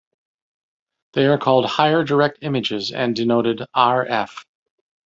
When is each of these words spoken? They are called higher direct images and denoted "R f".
They 1.13 1.27
are 1.27 1.37
called 1.37 1.67
higher 1.67 2.03
direct 2.03 2.39
images 2.41 2.91
and 2.91 3.15
denoted 3.15 3.63
"R 3.75 4.03
f". 4.03 4.47